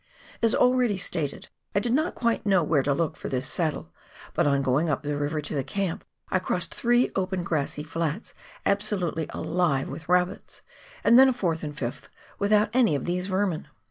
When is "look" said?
2.91-3.23